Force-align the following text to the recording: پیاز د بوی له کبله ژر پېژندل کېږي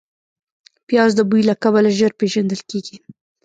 پیاز 0.87 1.11
د 1.15 1.21
بوی 1.29 1.41
له 1.49 1.55
کبله 1.63 1.89
ژر 1.99 2.11
پېژندل 2.19 2.61
کېږي 2.69 2.97